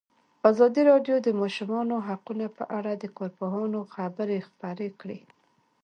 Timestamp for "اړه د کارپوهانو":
2.77-3.79